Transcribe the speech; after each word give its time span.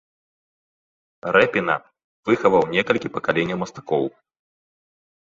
Рэпіна, 1.37 1.75
выхаваў 2.31 2.63
некалькі 2.75 3.15
пакаленняў 3.21 3.57
мастакоў. 3.69 4.05